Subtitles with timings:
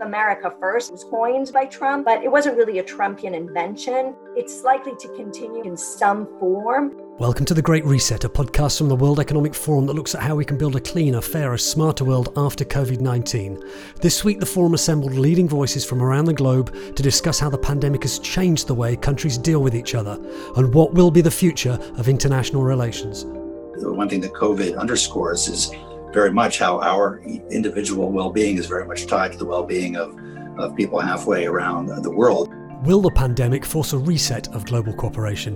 [0.00, 4.14] America First was coined by Trump, but it wasn't really a Trumpian invention.
[4.36, 6.92] It's likely to continue in some form.
[7.18, 10.22] Welcome to The Great Reset, a podcast from the World Economic Forum that looks at
[10.22, 13.60] how we can build a cleaner, fairer, smarter world after COVID 19.
[14.00, 17.58] This week, the forum assembled leading voices from around the globe to discuss how the
[17.58, 20.16] pandemic has changed the way countries deal with each other
[20.56, 23.24] and what will be the future of international relations.
[23.24, 25.72] The one thing that COVID underscores is
[26.12, 27.20] very much how our
[27.50, 30.16] individual well-being is very much tied to the well-being of,
[30.58, 32.52] of people halfway around the world.
[32.84, 35.54] Will the pandemic force a reset of global cooperation?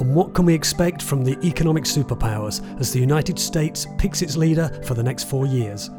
[0.00, 4.36] And what can we expect from the economic superpowers as the United States picks its
[4.38, 5.90] leader for the next four years?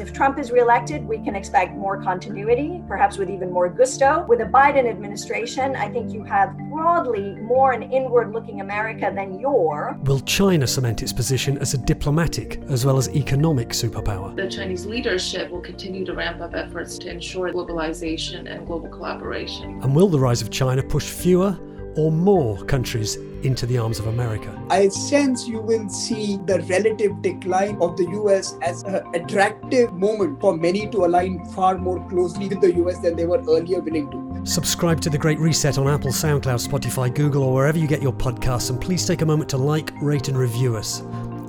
[0.00, 4.24] If Trump is reelected, we can expect more continuity, perhaps with even more gusto.
[4.26, 9.38] With a Biden administration, I think you have broadly more an inward looking America than
[9.38, 9.98] your.
[10.04, 14.34] Will China cement its position as a diplomatic as well as economic superpower?
[14.34, 19.82] The Chinese leadership will continue to ramp up efforts to ensure globalization and global collaboration.
[19.82, 21.58] And will the rise of China push fewer
[21.96, 24.56] or more countries into the arms of America.
[24.70, 30.40] I sense you will see the relative decline of the US as an attractive moment
[30.40, 34.10] for many to align far more closely with the US than they were earlier willing
[34.10, 34.46] to.
[34.46, 38.12] Subscribe to The Great Reset on Apple, SoundCloud, Spotify, Google, or wherever you get your
[38.12, 41.02] podcasts, and please take a moment to like, rate, and review us.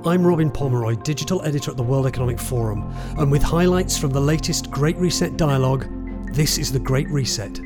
[0.04, 4.20] I'm Robin Pomeroy, digital editor at the World Economic Forum, and with highlights from the
[4.20, 5.86] latest Great Reset dialogue,
[6.34, 7.60] this is The Great Reset.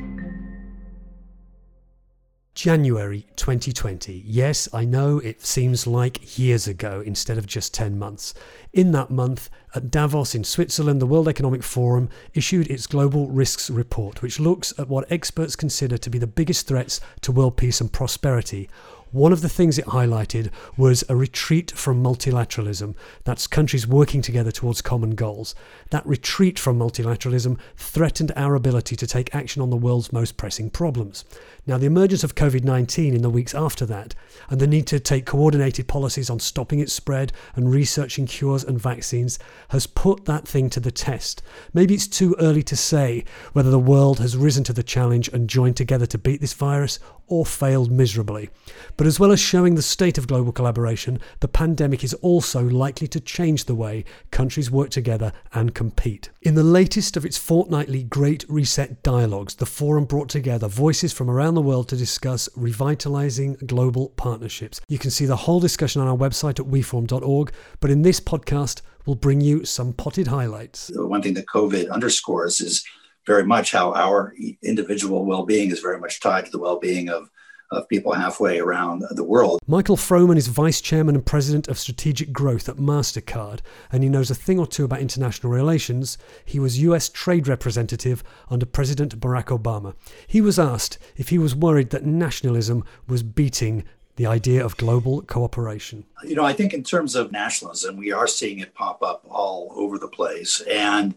[2.57, 4.23] January 2020.
[4.25, 8.33] Yes, I know it seems like years ago instead of just 10 months.
[8.73, 13.69] In that month, at Davos in Switzerland, the World Economic Forum issued its Global Risks
[13.69, 17.79] Report, which looks at what experts consider to be the biggest threats to world peace
[17.79, 18.67] and prosperity
[19.11, 22.93] one of the things it highlighted was a retreat from multilateralism.
[23.23, 25.55] That's countries working together towards common goals.
[25.91, 30.69] That retreat from multilateralism threatened our ability to take action on the world's most pressing
[30.69, 31.23] problems.
[31.67, 34.15] Now, the emergence of COVID 19 in the weeks after that,
[34.49, 38.79] and the need to take coordinated policies on stopping its spread and researching cures and
[38.79, 39.37] vaccines,
[39.69, 41.43] has put that thing to the test.
[41.73, 45.49] Maybe it's too early to say whether the world has risen to the challenge and
[45.49, 48.49] joined together to beat this virus or failed miserably.
[48.95, 53.07] But as well as showing the state of global collaboration, the pandemic is also likely
[53.09, 56.29] to change the way countries work together and compete.
[56.41, 61.29] In the latest of its fortnightly Great Reset dialogues, the forum brought together voices from
[61.29, 64.79] around the world to discuss revitalizing global partnerships.
[64.87, 68.81] You can see the whole discussion on our website at weforum.org, but in this podcast,
[69.05, 70.91] we'll bring you some potted highlights.
[70.93, 72.85] One thing that COVID underscores is
[73.25, 77.29] very much how our individual well-being is very much tied to the well-being of
[77.71, 79.59] of people halfway around the world.
[79.67, 83.59] Michael Froman is Vice Chairman and President of Strategic Growth at MasterCard,
[83.91, 86.17] and he knows a thing or two about international relations.
[86.45, 89.95] He was US Trade Representative under President Barack Obama.
[90.27, 93.83] He was asked if he was worried that nationalism was beating
[94.15, 96.03] the idea of global cooperation.
[96.23, 99.71] You know, I think in terms of nationalism, we are seeing it pop up all
[99.75, 100.61] over the place.
[100.61, 101.13] And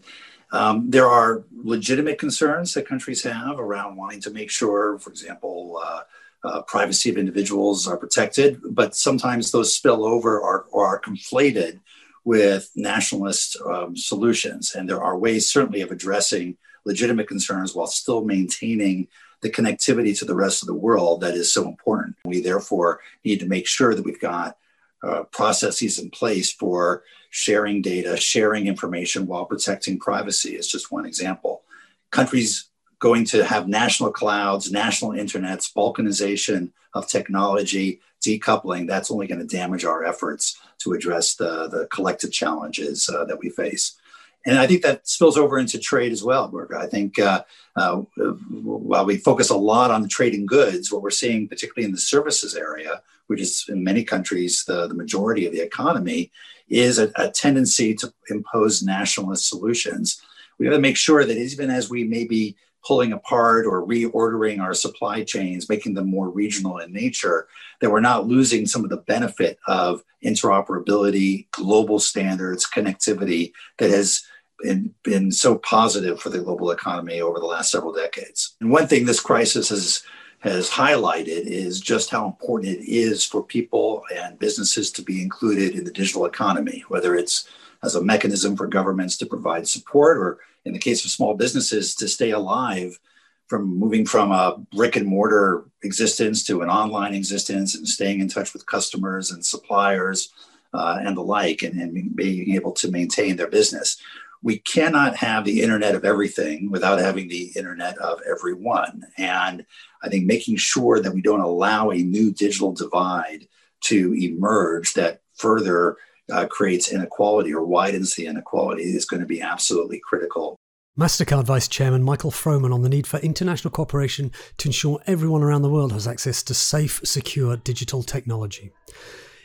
[0.51, 5.81] um, there are legitimate concerns that countries have around wanting to make sure, for example,
[5.83, 6.01] uh,
[6.43, 11.79] uh, privacy of individuals are protected, but sometimes those spill over or, or are conflated
[12.23, 14.75] with nationalist um, solutions.
[14.75, 19.07] And there are ways, certainly, of addressing legitimate concerns while still maintaining
[19.41, 22.15] the connectivity to the rest of the world that is so important.
[22.25, 24.57] We therefore need to make sure that we've got
[25.03, 31.05] uh, processes in place for sharing data, sharing information while protecting privacy is just one
[31.05, 31.63] example.
[32.11, 32.69] Countries
[33.01, 39.57] going to have national clouds, national internets, balkanization of technology, decoupling, that's only going to
[39.57, 43.97] damage our efforts to address the, the collective challenges uh, that we face.
[44.45, 46.75] And I think that spills over into trade as well, Børge.
[46.75, 47.43] I think uh,
[47.75, 51.91] uh, while we focus a lot on the trading goods, what we're seeing, particularly in
[51.91, 56.31] the services area, which is in many countries the, the majority of the economy,
[56.69, 60.21] is a, a tendency to impose nationalist solutions.
[60.57, 62.55] We have to make sure that even as we may be
[62.85, 67.47] pulling apart or reordering our supply chains, making them more regional in nature,
[67.79, 74.23] that we're not losing some of the benefit of interoperability, global standards, connectivity that has
[74.61, 78.55] been, been so positive for the global economy over the last several decades.
[78.61, 80.03] And one thing this crisis has
[80.41, 85.75] has highlighted is just how important it is for people and businesses to be included
[85.75, 87.47] in the digital economy, whether it's
[87.83, 91.95] as a mechanism for governments to provide support or in the case of small businesses
[91.95, 92.99] to stay alive
[93.47, 98.27] from moving from a brick and mortar existence to an online existence and staying in
[98.27, 100.31] touch with customers and suppliers
[100.73, 104.01] uh, and the like and, and being able to maintain their business
[104.43, 109.05] we cannot have the internet of everything without having the internet of everyone.
[109.17, 109.65] And
[110.01, 113.47] I think making sure that we don't allow a new digital divide
[113.81, 115.97] to emerge that further
[116.31, 120.57] uh, creates inequality or widens the inequality is going to be absolutely critical.
[120.99, 125.61] MasterCard Vice Chairman Michael Froman on the need for international cooperation to ensure everyone around
[125.61, 128.71] the world has access to safe, secure digital technology.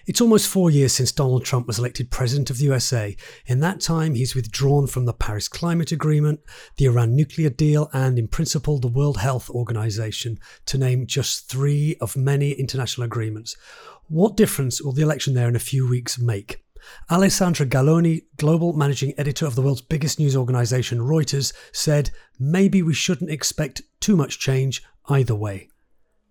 [0.06, 3.16] It's almost four years since Donald Trump was elected President of the USA.
[3.46, 6.40] In that time, he's withdrawn from the Paris Climate Agreement,
[6.76, 11.96] the Iran nuclear deal, and, in principle, the World Health Organization, to name just three
[12.00, 13.56] of many international agreements.
[14.08, 16.64] What difference will the election there in a few weeks make?
[17.10, 22.94] Alessandra Galloni, global managing editor of the world's biggest news organization, Reuters, said maybe we
[22.94, 25.68] shouldn't expect too much change either way.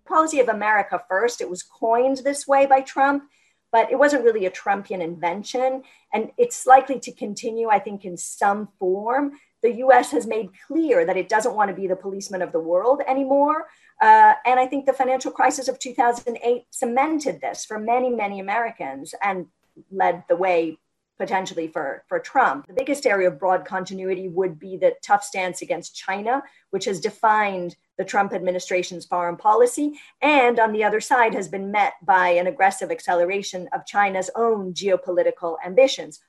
[0.06, 3.24] Policy of America first, it was coined this way by Trump
[3.76, 5.82] but it wasn't really a Trumpian invention.
[6.12, 9.32] And it's likely to continue, I think, in some form.
[9.62, 12.60] The US has made clear that it doesn't want to be the policeman of the
[12.60, 13.66] world anymore.
[14.00, 19.14] Uh, and I think the financial crisis of 2008 cemented this for many, many Americans
[19.22, 19.46] and
[19.90, 20.78] led the way
[21.18, 22.66] potentially for, for Trump.
[22.66, 27.00] The biggest area of broad continuity would be the tough stance against China, which has
[27.00, 32.28] defined the Trump administration's foreign policy, and on the other side has been met by
[32.28, 36.20] an aggressive acceleration of China's own geopolitical ambitions.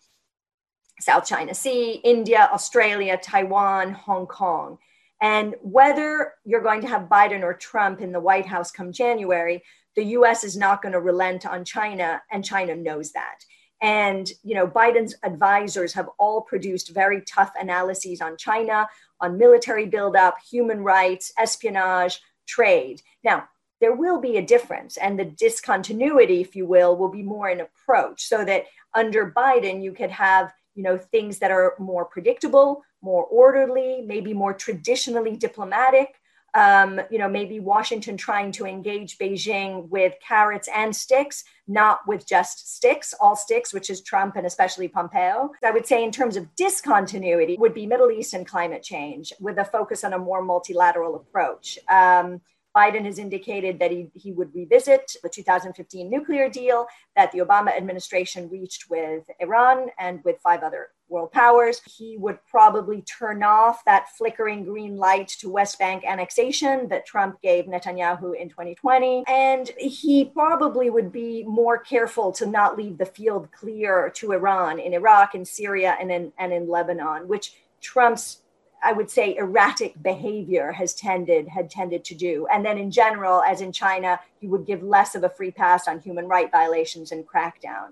[1.00, 4.78] South China Sea, India, Australia, Taiwan, Hong Kong.
[5.22, 9.64] And whether you're going to have Biden or Trump in the White House come January,
[9.98, 13.44] the US is not going to relent on China, and China knows that.
[13.82, 18.88] And you know, Biden's advisors have all produced very tough analyses on China,
[19.20, 23.02] on military buildup, human rights, espionage, trade.
[23.24, 23.50] Now,
[23.82, 27.62] there will be a difference, and the discontinuity, if you will, will be more in
[27.62, 28.24] approach.
[28.24, 33.24] So that under Biden, you could have you know things that are more predictable, more
[33.26, 36.17] orderly, maybe more traditionally diplomatic,
[36.54, 42.26] um, you know, maybe Washington trying to engage Beijing with carrots and sticks, not with
[42.26, 45.52] just sticks, all sticks, which is Trump and especially Pompeo.
[45.64, 49.58] I would say, in terms of discontinuity, would be Middle East and climate change with
[49.58, 51.78] a focus on a more multilateral approach.
[51.90, 52.42] Um,
[52.78, 56.86] Biden has indicated that he, he would revisit the 2015 nuclear deal
[57.16, 61.82] that the Obama administration reached with Iran and with five other world powers.
[61.86, 67.42] He would probably turn off that flickering green light to West Bank annexation that Trump
[67.42, 69.24] gave Netanyahu in 2020.
[69.28, 74.78] And he probably would be more careful to not leave the field clear to Iran
[74.80, 78.42] in Iraq, in Syria, and in, and in Lebanon, which Trump's
[78.84, 82.48] I would say erratic behavior has tended had tended to do.
[82.52, 85.88] And then in general, as in China, he would give less of a free pass
[85.88, 87.92] on human right violations and crackdown.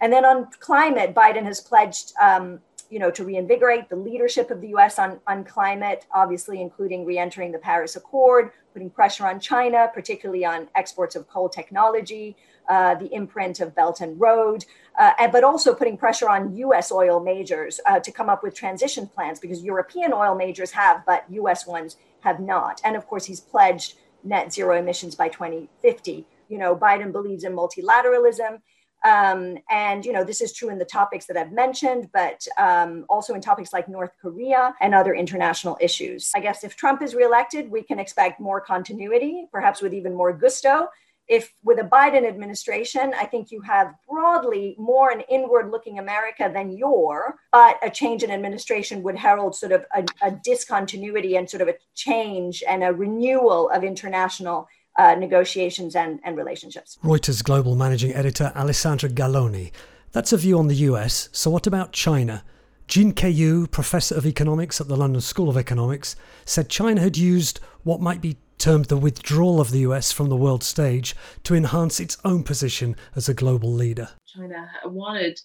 [0.00, 2.60] And then on climate, Biden has pledged, um,
[2.90, 4.98] you know, to reinvigorate the leadership of the U.S.
[4.98, 10.68] on, on climate, obviously including reentering the Paris Accord, putting pressure on China, particularly on
[10.74, 12.36] exports of coal technology,
[12.68, 14.64] uh, the imprint of Belt and Road,
[14.98, 16.92] uh, but also putting pressure on U.S.
[16.92, 21.24] oil majors uh, to come up with transition plans because European oil majors have, but
[21.30, 21.66] U.S.
[21.66, 22.80] ones have not.
[22.84, 23.94] And of course, he's pledged
[24.24, 26.26] net zero emissions by 2050.
[26.48, 28.60] You know, Biden believes in multilateralism.
[29.06, 33.06] Um, and you know this is true in the topics that I've mentioned, but um,
[33.08, 36.32] also in topics like North Korea and other international issues.
[36.34, 40.32] I guess if Trump is reelected, we can expect more continuity, perhaps with even more
[40.32, 40.88] gusto,
[41.28, 46.50] if with a Biden administration, I think you have broadly more an inward looking America
[46.52, 51.48] than your, but a change in administration would herald sort of a, a discontinuity and
[51.50, 56.98] sort of a change and a renewal of international uh, negotiations and, and relationships.
[57.02, 59.72] Reuters global managing editor Alessandra Galloni.
[60.12, 61.28] That's a view on the US.
[61.32, 62.42] So, what about China?
[62.88, 67.58] Jin Keyu, professor of economics at the London School of Economics, said China had used
[67.82, 72.00] what might be termed the withdrawal of the US from the world stage to enhance
[72.00, 74.08] its own position as a global leader.
[74.34, 75.40] China wanted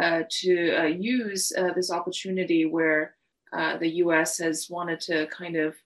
[0.00, 3.14] uh, to uh, use uh, this opportunity where
[3.52, 5.76] uh, the US has wanted to kind of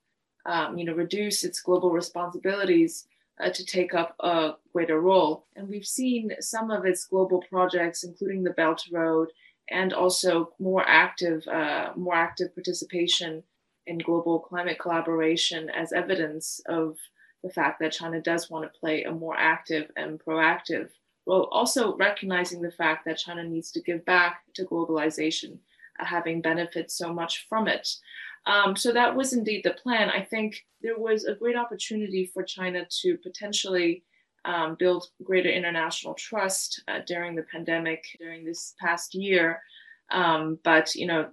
[0.46, 3.06] um, you know reduce its global responsibilities
[3.42, 5.46] uh, to take up a greater role.
[5.56, 9.28] And we've seen some of its global projects, including the Belt Road,
[9.70, 13.42] and also more active, uh, more active participation
[13.86, 16.96] in global climate collaboration as evidence of
[17.42, 20.90] the fact that China does want to play a more active and proactive
[21.26, 21.48] role.
[21.50, 25.58] Also, recognizing the fact that China needs to give back to globalization,
[25.98, 27.88] uh, having benefited so much from it.
[28.46, 30.10] Um, so, that was indeed the plan.
[30.10, 34.04] I think there was a great opportunity for China to potentially
[34.44, 39.60] um, build greater international trust uh, during the pandemic, during this past year.
[40.10, 41.28] Um, but, you know,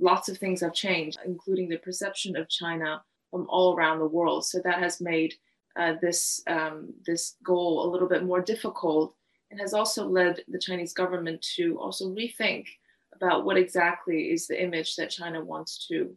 [0.00, 4.46] lots of things have changed, including the perception of China from all around the world.
[4.46, 5.34] So that has made
[5.76, 9.16] uh, this um, this goal a little bit more difficult,
[9.50, 12.66] and has also led the Chinese government to also rethink
[13.12, 16.14] about what exactly is the image that China wants to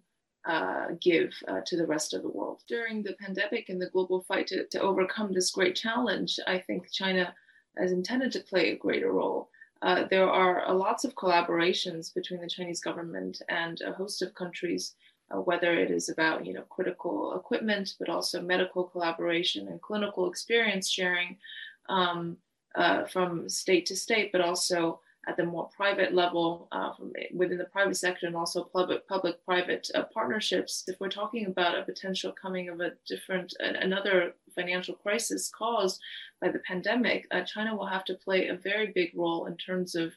[0.48, 2.64] uh, give uh, to the rest of the world.
[2.68, 6.90] During the pandemic and the global fight to, to overcome this great challenge, I think
[6.92, 7.34] China
[7.78, 9.50] has intended to play a greater role.
[9.82, 14.34] Uh, there are uh, lots of collaborations between the Chinese government and a host of
[14.34, 14.96] countries,
[15.32, 20.30] uh, whether it is about you know critical equipment, but also medical collaboration and clinical
[20.30, 21.38] experience sharing
[21.90, 22.38] um,
[22.76, 26.92] uh, from state to state, but also at the more private level uh,
[27.34, 30.86] within the private sector and also public public private uh, partnerships.
[30.88, 36.02] If we're talking about a potential coming of a different another financial crisis caused
[36.42, 39.94] by the pandemic uh, china will have to play a very big role in terms
[39.94, 40.14] of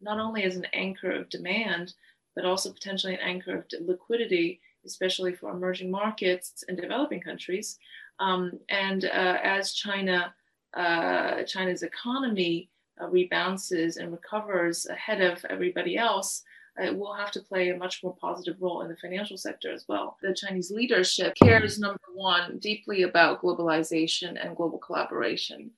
[0.00, 1.94] not only as an anchor of demand
[2.36, 7.78] but also potentially an anchor of liquidity especially for emerging markets and developing countries.
[8.18, 10.34] Um, and uh, as china
[10.74, 12.69] uh, china's economy
[13.00, 16.42] uh, rebounces and recovers ahead of everybody else,
[16.78, 19.84] it will have to play a much more positive role in the financial sector as
[19.88, 20.16] well.
[20.22, 25.70] The Chinese leadership cares, number one, deeply about globalization and global collaboration,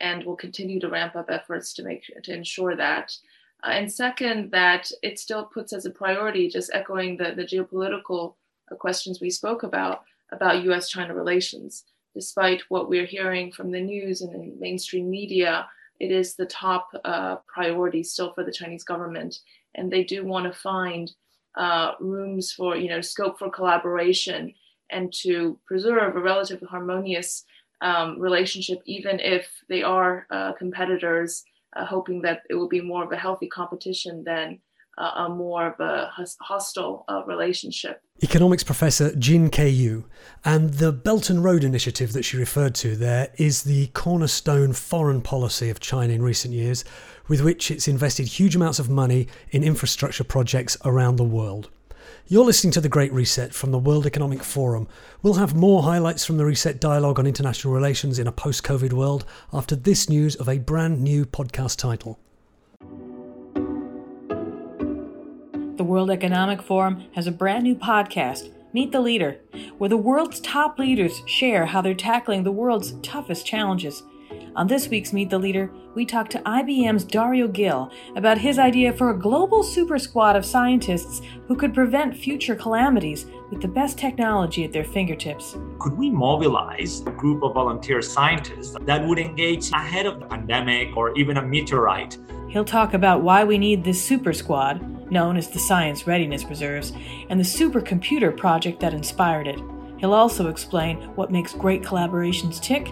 [0.00, 3.16] and will continue to ramp up efforts to make to ensure that.
[3.62, 8.34] Uh, and second, that it still puts as a priority, just echoing the, the geopolitical
[8.70, 11.84] uh, questions we spoke about, about US China relations.
[12.14, 15.68] Despite what we're hearing from the news and in mainstream media
[16.00, 19.40] it is the top uh, priority still for the Chinese government,
[19.74, 21.10] and they do want to find
[21.56, 24.54] uh, rooms for you know scope for collaboration
[24.90, 27.44] and to preserve a relatively harmonious
[27.80, 31.44] um, relationship, even if they are uh, competitors,
[31.76, 34.58] uh, hoping that it will be more of a healthy competition than
[34.98, 38.02] uh, a more of a hostile uh, relationship.
[38.22, 40.04] Economics professor Jin Ke
[40.44, 45.22] And the Belt and Road Initiative that she referred to there is the cornerstone foreign
[45.22, 46.84] policy of China in recent years,
[47.28, 51.70] with which it's invested huge amounts of money in infrastructure projects around the world.
[52.26, 54.88] You're listening to The Great Reset from the World Economic Forum.
[55.22, 58.92] We'll have more highlights from the Reset Dialogue on International Relations in a post COVID
[58.92, 62.18] world after this news of a brand new podcast title.
[65.78, 69.38] The World Economic Forum has a brand new podcast, Meet the Leader,
[69.78, 74.02] where the world's top leaders share how they're tackling the world's toughest challenges.
[74.56, 78.92] On this week's Meet the Leader, we talk to IBM's Dario Gil about his idea
[78.92, 83.96] for a global super squad of scientists who could prevent future calamities with the best
[83.96, 85.56] technology at their fingertips.
[85.78, 90.96] Could we mobilize a group of volunteer scientists that would engage ahead of the pandemic
[90.96, 92.18] or even a meteorite?
[92.48, 96.92] He'll talk about why we need this super squad known as the Science Readiness Reserves,
[97.30, 99.60] and the supercomputer project that inspired it.
[99.98, 102.88] He'll also explain what makes great collaborations tick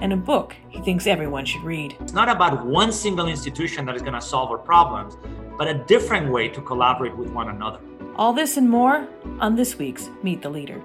[0.00, 1.96] and a book he thinks everyone should read.
[2.00, 5.16] It's not about one single institution that is going to solve our problems,
[5.56, 7.78] but a different way to collaborate with one another.
[8.16, 10.82] All this and more on this week's Meet the Leader.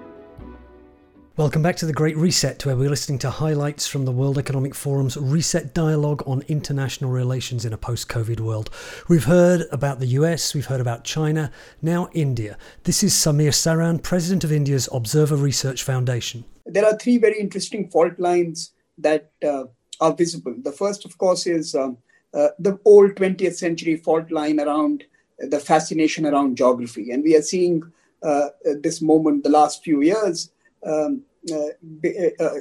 [1.38, 4.74] Welcome back to the Great Reset, where we're listening to highlights from the World Economic
[4.74, 8.70] Forum's Reset Dialogue on International Relations in a Post COVID World.
[9.08, 12.58] We've heard about the US, we've heard about China, now India.
[12.82, 16.44] This is Samir Saran, President of India's Observer Research Foundation.
[16.66, 19.66] There are three very interesting fault lines that uh,
[20.00, 20.56] are visible.
[20.60, 21.98] The first, of course, is um,
[22.34, 25.04] uh, the old 20th century fault line around
[25.38, 27.12] the fascination around geography.
[27.12, 27.84] And we are seeing
[28.24, 28.48] uh,
[28.82, 30.50] this moment the last few years.
[30.84, 31.22] Um,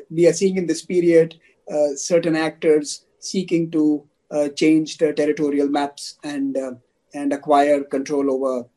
[0.09, 1.35] we are seeing in this period
[1.71, 4.07] uh, certain actors seeking to
[4.55, 6.57] change the territorial maps and
[7.13, 8.67] and acquire control over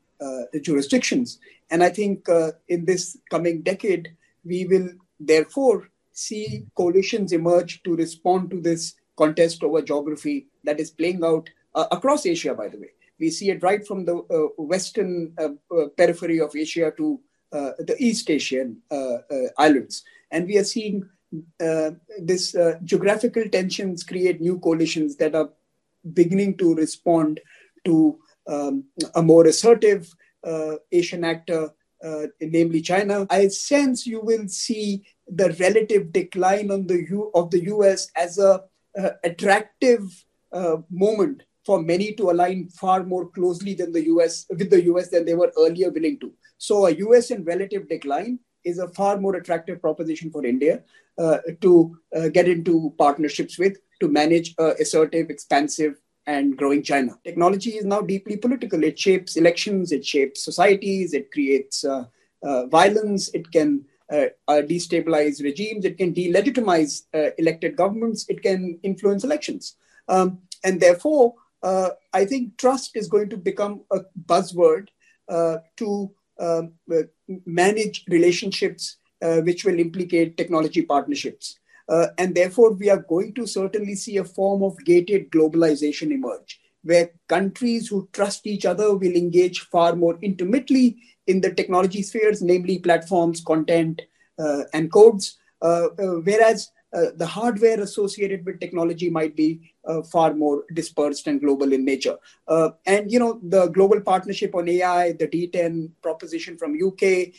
[0.53, 1.39] the jurisdictions.
[1.71, 2.27] And I think
[2.69, 4.09] in this coming decade,
[4.45, 4.89] we will
[5.19, 11.49] therefore see coalitions emerge to respond to this contest over geography that is playing out
[11.75, 12.91] uh, across Asia, by the way.
[13.19, 15.51] We see it right from the uh, western uh,
[15.97, 20.05] periphery of Asia to uh, the East Asian uh, uh, islands.
[20.31, 21.09] And we are seeing
[22.19, 25.51] this geographical tensions create new coalitions that are
[26.15, 27.41] beginning to respond
[27.85, 30.13] to um, a more assertive
[30.91, 31.71] Asian actor,
[32.41, 33.27] namely China.
[33.31, 38.39] I sense you will see the relative decline on the U- of the US as
[38.39, 38.65] a
[39.23, 40.03] attractive
[40.53, 45.11] uh, moment for many to align far more closely than the US with the US
[45.11, 46.33] than they were earlier willing to.
[46.61, 50.83] So a US in relative decline is a far more attractive proposition for India
[51.17, 55.95] uh, to uh, get into partnerships with to manage uh, assertive, expansive,
[56.27, 57.19] and growing China.
[57.25, 58.85] Technology is now deeply political.
[58.85, 62.05] It shapes elections, it shapes societies, it creates uh,
[62.43, 67.05] uh, violence, it can uh, destabilize regimes, it can delegitimize
[67.39, 69.77] elected governments, it can influence elections.
[70.09, 74.89] Um, and therefore, I think trust is going to become a buzzword
[75.77, 76.11] to
[76.41, 76.73] um,
[77.47, 81.61] manage relationships which will implicate technology partnerships.
[81.91, 86.61] Uh, and therefore, we are going to certainly see a form of gated globalization emerge,
[86.85, 92.43] where countries who trust each other will engage far more intimately in the technology spheres,
[92.43, 94.03] namely platforms, content,
[94.39, 100.03] uh, and codes, uh, uh whereas uh, the hardware associated with technology might be uh,
[100.03, 102.17] far more dispersed and global in nature.
[102.49, 107.33] Uh, and you know, the global partnership on AI, the D10 proposition from UK,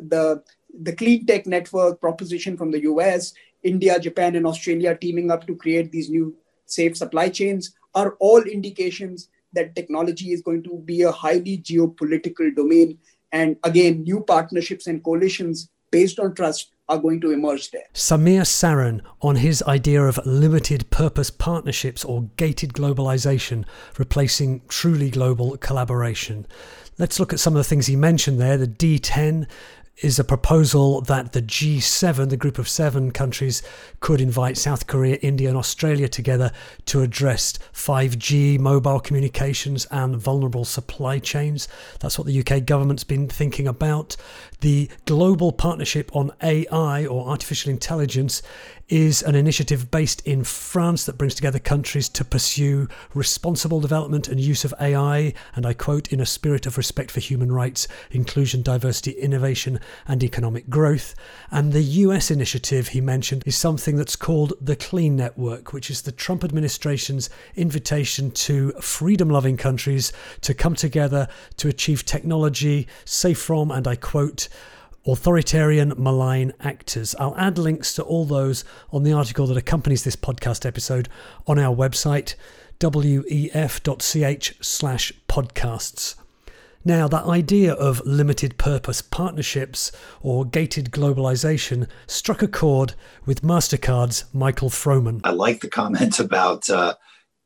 [0.00, 0.42] the
[0.82, 3.32] the clean tech network proposition from the US
[3.64, 8.42] India, Japan, and Australia teaming up to create these new safe supply chains are all
[8.42, 12.98] indications that technology is going to be a highly geopolitical domain.
[13.32, 17.84] And again, new partnerships and coalitions based on trust are going to emerge there.
[17.94, 23.64] Samir Saran on his idea of limited purpose partnerships or gated globalization,
[23.98, 26.46] replacing truly global collaboration.
[26.98, 29.46] Let's look at some of the things he mentioned there the D10,
[29.98, 33.62] is a proposal that the G7, the group of seven countries,
[34.00, 36.50] could invite South Korea, India, and Australia together
[36.86, 41.68] to address 5G, mobile communications, and vulnerable supply chains.
[42.00, 44.16] That's what the UK government's been thinking about.
[44.60, 48.42] The Global Partnership on AI or Artificial Intelligence
[48.88, 54.40] is an initiative based in France that brings together countries to pursue responsible development and
[54.40, 58.62] use of AI, and I quote, in a spirit of respect for human rights, inclusion,
[58.62, 61.14] diversity, innovation, and economic growth.
[61.50, 66.02] And the US initiative he mentioned is something that's called the Clean Network, which is
[66.02, 70.12] the Trump administration's invitation to freedom loving countries
[70.42, 74.48] to come together to achieve technology safe from, and I quote,
[75.06, 77.14] authoritarian, malign actors.
[77.18, 81.08] I'll add links to all those on the article that accompanies this podcast episode
[81.46, 82.34] on our website,
[82.80, 86.14] wef.ch slash podcasts.
[86.86, 92.92] Now, that idea of limited purpose partnerships or gated globalization struck a chord
[93.24, 95.22] with MasterCard's Michael Froman.
[95.24, 96.94] I like the comment about uh,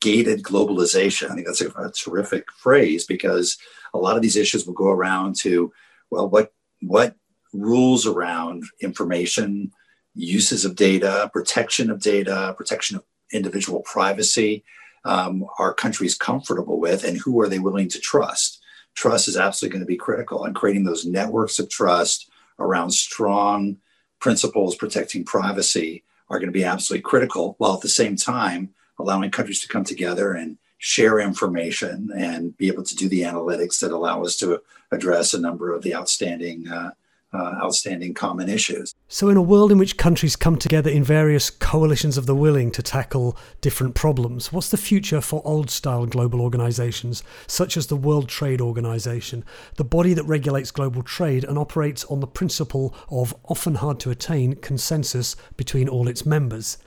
[0.00, 1.30] gated globalization.
[1.30, 3.56] I think that's a, a terrific phrase because
[3.94, 5.72] a lot of these issues will go around to,
[6.10, 7.14] well, what what
[7.52, 9.72] rules around information,
[10.14, 14.64] uses of data, protection of data, protection of individual privacy
[15.04, 18.60] um, are countries comfortable with, and who are they willing to trust?
[18.94, 23.78] Trust is absolutely going to be critical, and creating those networks of trust around strong
[24.18, 29.30] principles protecting privacy are going to be absolutely critical, while at the same time allowing
[29.30, 33.92] countries to come together and share information and be able to do the analytics that
[33.92, 34.60] allow us to
[34.92, 36.90] address a number of the outstanding uh,
[37.32, 38.94] uh, outstanding common issues.
[39.08, 42.70] So, in a world in which countries come together in various coalitions of the willing
[42.72, 47.96] to tackle different problems, what's the future for old style global organizations, such as the
[47.96, 49.44] World Trade Organization,
[49.76, 54.10] the body that regulates global trade and operates on the principle of often hard to
[54.10, 56.78] attain consensus between all its members?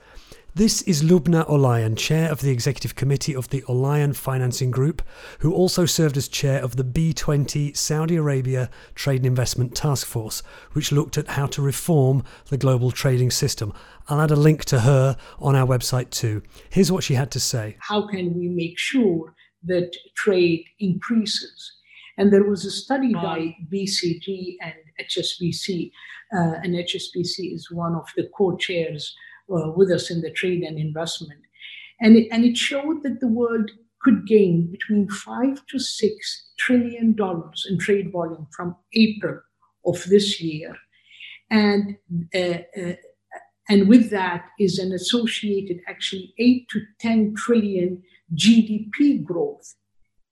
[0.54, 5.00] This is Lubna Olayan, chair of the executive committee of the Olayan Financing Group,
[5.38, 10.42] who also served as chair of the B20 Saudi Arabia Trade and Investment Task Force,
[10.72, 13.72] which looked at how to reform the global trading system.
[14.08, 16.42] I'll add a link to her on our website too.
[16.68, 19.34] Here's what she had to say How can we make sure
[19.64, 21.72] that trade increases?
[22.18, 25.90] And there was a study by BCG and HSBC,
[26.36, 29.16] uh, and HSBC is one of the co chairs
[29.48, 31.40] with us in the trade and investment.
[32.00, 37.14] And it, and it showed that the world could gain between five to six trillion
[37.14, 39.40] dollars in trade volume from April
[39.86, 40.74] of this year.
[41.50, 41.96] And,
[42.34, 42.94] uh, uh,
[43.68, 48.02] and with that is an associated actually eight to 10 trillion
[48.34, 49.74] GDP growth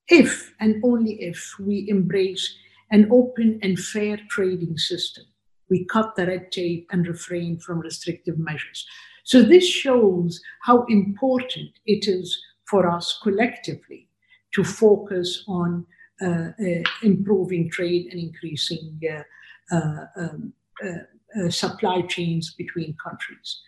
[0.09, 2.57] if and only if we embrace
[2.91, 5.25] an open and fair trading system
[5.71, 8.87] we cut the red tape and refrain from restrictive measures.
[9.25, 14.09] So, this shows how important it is for us collectively
[14.55, 15.87] to focus on
[16.23, 19.23] uh, uh, improving trade and increasing uh,
[19.75, 20.53] uh um,
[20.85, 23.61] uh, uh, supply chains between countries.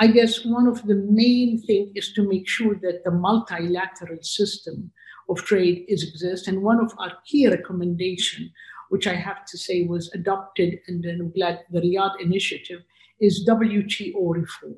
[0.00, 4.90] I guess one of the main things is to make sure that the multilateral system
[5.28, 6.48] of trade is exist.
[6.48, 8.50] And one of our key recommendations
[8.94, 12.82] which I have to say was adopted, and I'm glad the Riyadh initiative
[13.18, 14.76] is WTO reform.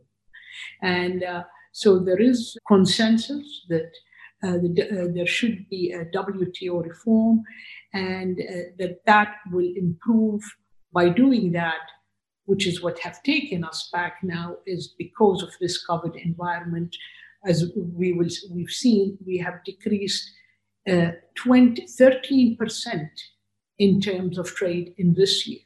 [0.80, 3.90] And uh, so there is consensus that
[4.42, 7.42] uh, the, uh, there should be a WTO reform,
[7.92, 10.42] and uh, that that will improve
[10.94, 11.84] by doing that,
[12.46, 16.96] which is what have taken us back now, is because of this COVID environment.
[17.44, 20.26] As we will, we've seen, we have decreased
[20.90, 23.10] uh, 20, 13%
[23.78, 25.60] in terms of trade in this year.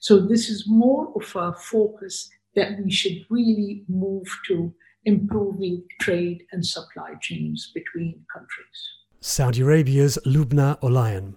[0.00, 4.72] So this is more of a focus that we should really move to
[5.04, 8.78] improving trade and supply chains between countries.
[9.20, 11.34] Saudi Arabia's Lubna Olayan.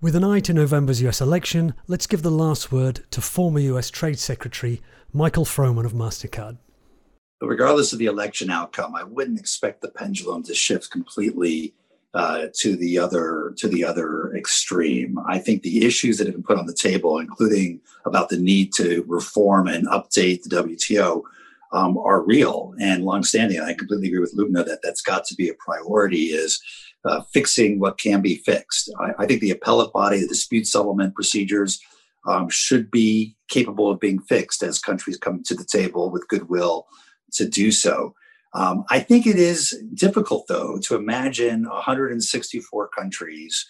[0.00, 3.90] With an eye to November's US election, let's give the last word to former US
[3.90, 4.80] Trade Secretary
[5.12, 6.58] Michael Froman of MasterCard.
[7.40, 11.74] Regardless of the election outcome, I wouldn't expect the pendulum to shift completely
[12.18, 15.18] uh, to the other to the other extreme.
[15.28, 18.74] I think the issues that have been put on the table, including about the need
[18.74, 21.22] to reform and update the WTO,
[21.72, 23.58] um, are real and longstanding.
[23.58, 26.24] And I completely agree with Lubna that that's got to be a priority.
[26.24, 26.60] Is
[27.04, 28.92] uh, fixing what can be fixed.
[28.98, 31.80] I, I, think the appellate body, the dispute settlement procedures,
[32.26, 36.88] um, should be capable of being fixed as countries come to the table with goodwill
[37.34, 38.16] to do so.
[38.54, 43.66] Um, I think it is difficult, though, to imagine 164 countries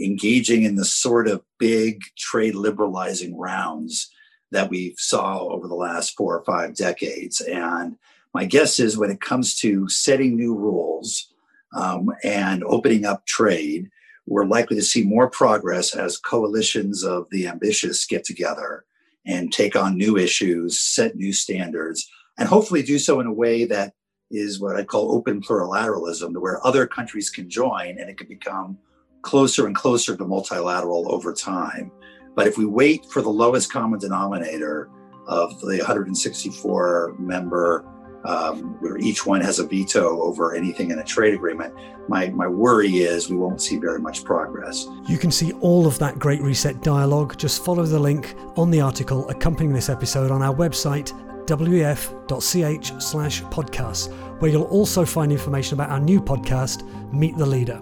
[0.00, 4.10] engaging in the sort of big trade liberalizing rounds
[4.50, 7.40] that we saw over the last four or five decades.
[7.40, 7.96] And
[8.34, 11.32] my guess is when it comes to setting new rules
[11.74, 13.90] um, and opening up trade,
[14.26, 18.84] we're likely to see more progress as coalitions of the ambitious get together
[19.26, 23.64] and take on new issues, set new standards, and hopefully do so in a way
[23.64, 23.94] that
[24.32, 28.78] is what I call open plurilateralism, where other countries can join and it can become
[29.22, 31.92] closer and closer to multilateral over time.
[32.34, 34.88] But if we wait for the lowest common denominator
[35.26, 37.84] of the 164 member,
[38.24, 41.74] um, where each one has a veto over anything in a trade agreement,
[42.08, 44.86] my, my worry is we won't see very much progress.
[45.08, 47.36] You can see all of that Great Reset dialogue.
[47.36, 51.12] Just follow the link on the article accompanying this episode on our website
[51.46, 57.80] wef.ch slash podcasts, where you'll also find information about our new podcast, Meet the Leader.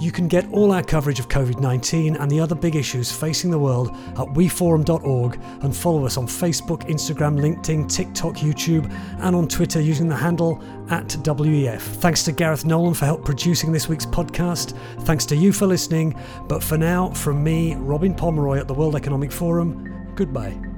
[0.00, 3.50] You can get all our coverage of COVID 19 and the other big issues facing
[3.50, 9.46] the world at weforum.org and follow us on Facebook, Instagram, LinkedIn, TikTok, YouTube, and on
[9.46, 11.80] Twitter using the handle at WEF.
[11.80, 14.74] Thanks to Gareth Nolan for help producing this week's podcast.
[15.00, 16.18] Thanks to you for listening.
[16.48, 20.69] But for now, from me, Robin Pomeroy at the World Economic Forum, goodbye.